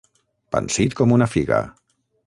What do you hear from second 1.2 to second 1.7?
figa.